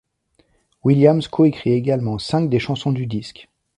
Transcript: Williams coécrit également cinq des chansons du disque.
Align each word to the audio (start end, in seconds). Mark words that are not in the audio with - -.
Williams 0.83 1.27
coécrit 1.27 1.73
également 1.73 2.17
cinq 2.17 2.49
des 2.49 2.57
chansons 2.57 2.91
du 2.91 3.05
disque. 3.05 3.49